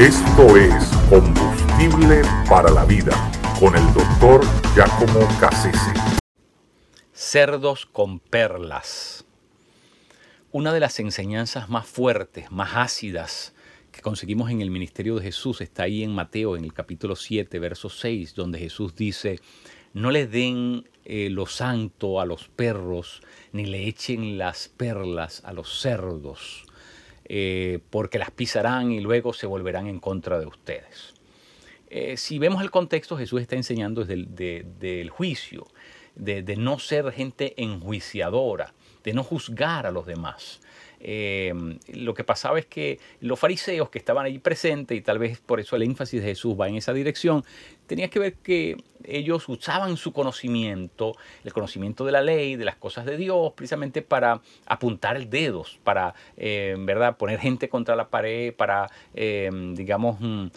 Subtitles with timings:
[0.00, 3.12] Esto es Combustible para la Vida
[3.60, 4.40] con el doctor
[4.74, 5.92] Giacomo Cassese.
[7.12, 9.26] Cerdos con perlas.
[10.52, 13.52] Una de las enseñanzas más fuertes, más ácidas
[13.92, 17.58] que conseguimos en el ministerio de Jesús está ahí en Mateo, en el capítulo 7,
[17.58, 19.38] verso 6, donde Jesús dice,
[19.92, 23.20] no le den eh, lo santo a los perros,
[23.52, 26.64] ni le echen las perlas a los cerdos
[27.32, 31.14] eh, porque las pisarán y luego se volverán en contra de ustedes.
[31.88, 35.68] Eh, si vemos el contexto, Jesús está enseñando desde del juicio,
[36.16, 38.74] de, no ser gente enjuiciadora,
[39.04, 40.60] de no juzgar a los demás.
[41.00, 41.52] Eh,
[41.92, 45.58] lo que pasaba es que los fariseos que estaban allí presentes, y tal vez por
[45.58, 47.44] eso el énfasis de Jesús va en esa dirección,
[47.86, 52.76] tenía que ver que ellos usaban su conocimiento, el conocimiento de la ley, de las
[52.76, 58.08] cosas de Dios, precisamente para apuntar el dedo, para, eh, ¿verdad?, poner gente contra la
[58.08, 60.48] pared, para, eh, digamos, mm,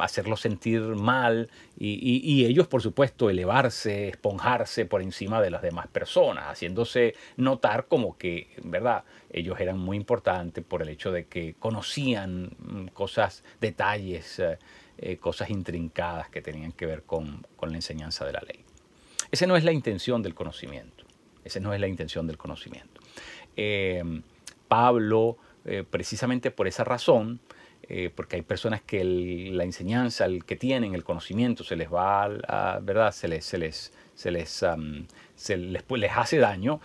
[0.00, 6.44] hacerlos sentir mal y, ellos, por supuesto, elevarse, esponjarse por encima de las demás personas,
[6.44, 12.50] haciéndose notar como que, ¿verdad?, ellos eran muy importantes por el hecho de que conocían
[12.58, 14.40] mm, cosas, detalles,
[14.98, 18.64] eh, cosas intrincadas que tenían que ver con, la enseñanza de la ley.
[19.30, 21.04] Esa no es la intención del conocimiento.
[21.44, 23.00] Esa no es la intención del conocimiento.
[23.56, 24.02] Eh,
[24.68, 27.40] Pablo, eh, precisamente por esa razón,
[28.14, 32.78] porque hay personas que la enseñanza, el que tienen, el conocimiento, se les va, a,
[32.80, 33.12] ¿verdad?
[33.12, 34.64] Se les, se les, se les,
[35.34, 36.80] se les, les, hace daño.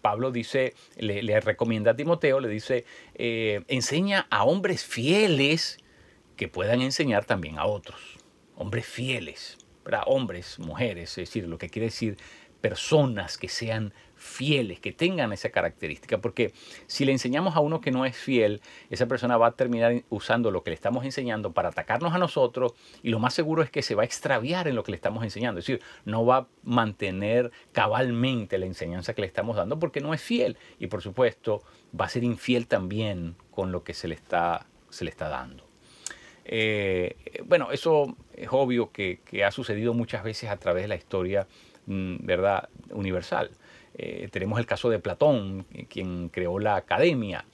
[0.00, 2.84] Pablo dice, le, le, recomienda a Timoteo, le dice,
[3.14, 5.78] enseña a hombres fieles
[6.36, 8.18] que puedan enseñar también a otros.
[8.56, 9.58] Hombres fieles,
[10.06, 12.16] hombres, mujeres, es decir, lo que quiere decir
[12.60, 16.52] personas que sean fieles, que tengan esa característica, porque
[16.86, 20.50] si le enseñamos a uno que no es fiel, esa persona va a terminar usando
[20.50, 23.82] lo que le estamos enseñando para atacarnos a nosotros y lo más seguro es que
[23.82, 26.46] se va a extraviar en lo que le estamos enseñando, es decir, no va a
[26.64, 31.62] mantener cabalmente la enseñanza que le estamos dando porque no es fiel y por supuesto
[31.98, 35.67] va a ser infiel también con lo que se le está, se le está dando.
[36.50, 37.14] Eh,
[37.44, 41.46] bueno, eso es obvio que, ha sucedido muchas veces a través de la historia,
[41.86, 43.50] mm, ¿verdad?, universal.
[43.94, 47.44] Eh, tenemos el caso de Platón, eh, quien creó la academia,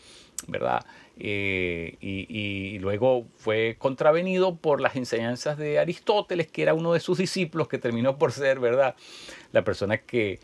[0.47, 0.85] ¿verdad?
[1.17, 7.69] y, luego fue contravenido por las enseñanzas de Aristóteles, que era uno de sus discípulos,
[7.69, 8.97] que terminó por ser, ¿verdad?,
[9.53, 10.41] la persona que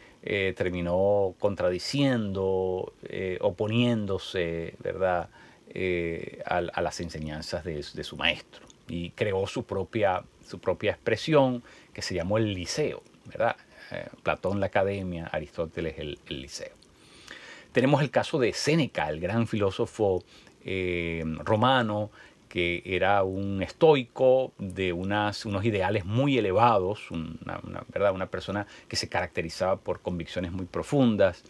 [0.56, 2.92] terminó contradiciendo,
[3.40, 5.28] oponiéndose, ¿verdad?,
[5.72, 12.02] eh, a, las enseñanzas de, su maestro y creó su propia, su propia expresión que
[12.02, 13.54] se llamó el liceo, ¿verdad?
[13.92, 16.72] Eh, Platón la academia, Aristóteles el, liceo.
[17.72, 20.24] Tenemos el caso de Séneca, el gran filósofo
[20.64, 22.10] eh, romano,
[22.48, 27.60] que era un estoico de unas, unos ideales muy elevados, una,
[27.92, 28.12] ¿verdad?
[28.12, 31.44] una persona que se caracterizaba por convicciones muy profundas,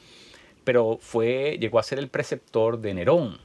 [0.63, 3.39] pero fue, llegó a ser el preceptor de Nerón,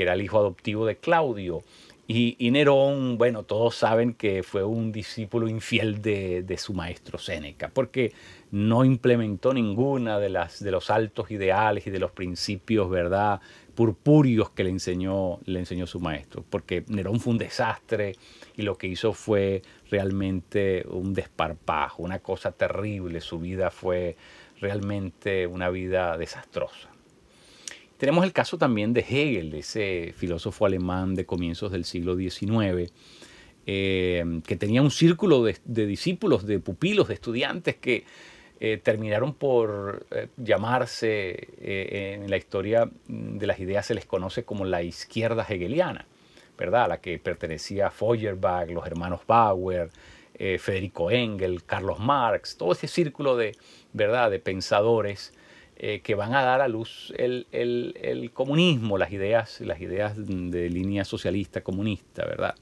[0.00, 1.62] que era el hijo adoptivo de Claudio.
[2.08, 8.14] Y, Nerón, bueno, todos saben que fue un discípulo infiel de, su maestro Séneca, porque
[8.50, 13.42] no implementó ninguna de, las, de los altos ideales y de los principios, ¿verdad?,
[13.74, 18.16] purpúreos que le enseñó, le enseñó su maestro, porque Nerón fue un desastre
[18.56, 24.16] y lo que hizo fue realmente un desparpajo, una cosa terrible, su vida fue
[24.62, 26.88] realmente una vida desastrosa.
[28.00, 32.90] Tenemos el caso también de Hegel, ese filósofo alemán de comienzos del siglo XIX,
[33.66, 38.06] eh, que tenía un círculo de, discípulos, de pupilos, de estudiantes que
[38.58, 44.64] eh, terminaron por eh, llamarse, en la historia de las ideas se les conoce como
[44.64, 46.06] la izquierda hegeliana,
[46.56, 46.84] ¿verdad?
[46.84, 49.90] A la que pertenecía Feuerbach, los hermanos Bauer,
[50.58, 53.54] Federico Engel, Carlos Marx, todo ese círculo de,
[53.92, 54.30] ¿verdad?
[54.30, 55.34] de pensadores
[55.82, 61.06] eh, que van a dar a luz el, comunismo, las ideas, las ideas de línea
[61.06, 62.54] socialista comunista, ¿verdad?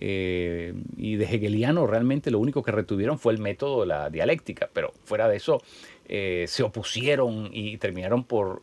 [0.00, 4.68] Eh, y de hegeliano realmente lo único que retuvieron fue el método de la dialéctica,
[4.72, 5.62] pero fuera de eso
[6.08, 8.62] eh, se opusieron y terminaron por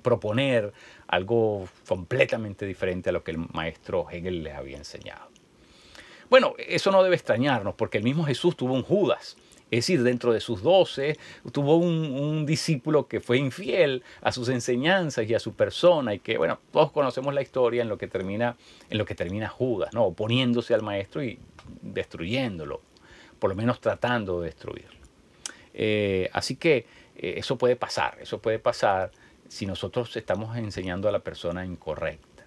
[0.00, 0.72] proponer
[1.08, 5.30] algo completamente diferente a lo que el maestro Hegel les había enseñado.
[6.30, 9.36] Bueno, eso no debe extrañarnos porque el mismo Jesús tuvo un Judas
[9.70, 11.16] es decir, dentro de sus doce
[11.50, 16.36] tuvo un, discípulo que fue infiel a sus enseñanzas y a su persona y que,
[16.36, 18.56] bueno, todos conocemos la historia en lo que termina,
[18.90, 20.04] en lo que termina Judas, ¿no?
[20.04, 21.38] oponiéndose al maestro y
[21.82, 22.82] destruyéndolo,
[23.38, 24.98] por lo menos tratando de destruirlo.
[25.72, 29.10] Eh, así que eh, eso puede pasar, eso puede pasar
[29.48, 32.44] si nosotros estamos enseñando a la persona incorrecta.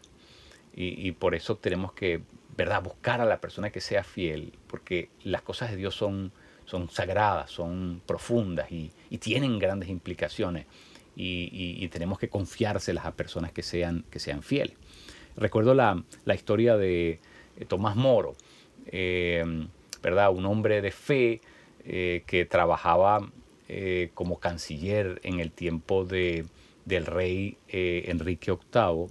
[0.80, 2.22] Y, por eso tenemos que,
[2.56, 6.32] ¿verdad?, buscar a la persona que sea fiel, porque las cosas de Dios son,
[6.68, 10.66] son sagradas, son profundas y, tienen grandes implicaciones.
[11.16, 14.76] Y, tenemos que confiárselas a personas que sean, que sean fieles.
[15.36, 16.04] Recuerdo la,
[16.36, 17.20] historia de
[17.58, 18.36] eh, Tomás Moro,
[18.88, 19.44] eh,
[20.04, 20.32] ¿verdad?
[20.32, 21.42] Un hombre de fe
[21.86, 23.32] eh, que trabajaba
[24.14, 26.46] como canciller en el tiempo de,
[26.86, 29.08] del rey Enrique VIII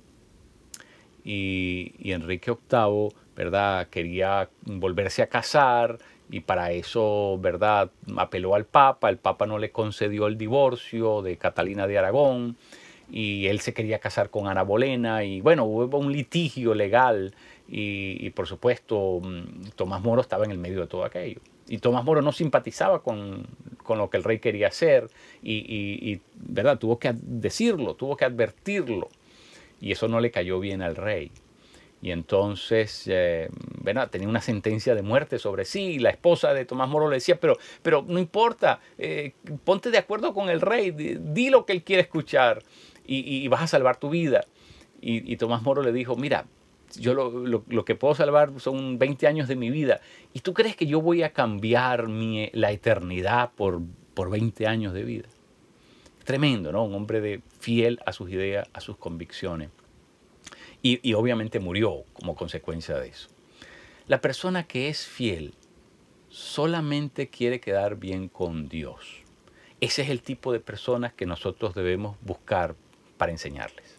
[1.24, 3.88] y, Enrique VIII, ¿verdad?
[3.88, 5.98] Quería volverse a casar
[6.30, 7.90] y para eso, ¿verdad?
[8.16, 12.56] Apeló al Papa, el Papa no le concedió el divorcio de Catalina de Aragón
[13.10, 17.34] y él se quería casar con Ana Bolena y bueno, hubo un litigio legal
[17.68, 21.40] y, por supuesto mm, Tomás Moro estaba en el medio de todo aquello.
[21.68, 23.46] Y Tomás Moro no simpatizaba con,
[23.88, 25.08] lo que el rey quería hacer
[25.42, 26.78] y, y, ¿verdad?
[26.78, 29.08] Tuvo que decirlo, tuvo que advertirlo
[29.80, 31.30] y eso no le cayó bien al rey.
[32.02, 33.48] Y entonces, eh,
[34.10, 35.98] tenía una sentencia de muerte sobre sí.
[35.98, 39.32] La esposa de Tomás Moro le decía, pero, pero no importa, eh,
[39.64, 42.62] ponte de acuerdo con el rey, di, lo que él quiere escuchar
[43.06, 44.44] y, vas a salvar tu vida.
[45.00, 46.46] Y, Tomás Moro le dijo, mira,
[46.98, 50.00] yo lo, que puedo salvar son 20 años de mi vida.
[50.32, 53.80] ¿Y tú crees que yo voy a cambiar la eternidad por,
[54.14, 55.28] por 20 años de vida?
[56.24, 56.84] Tremendo, ¿no?
[56.84, 59.70] Un hombre fiel a sus ideas, a sus convicciones.
[60.82, 63.28] Y, obviamente murió como consecuencia de eso.
[64.06, 65.54] La persona que es fiel
[66.28, 69.22] solamente quiere quedar bien con Dios.
[69.80, 72.76] Ese es el tipo de personas que nosotros debemos buscar
[73.18, 73.96] para enseñarles.